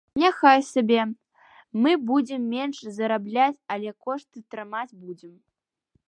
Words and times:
Няхай 0.21 0.61
сабе, 0.67 1.01
мы 1.83 1.91
будзем 2.11 2.41
менш 2.55 2.77
зарабляць, 2.97 3.63
але 3.75 3.89
кошты 4.07 4.37
трымаць 4.55 4.97
будзем. 5.03 5.35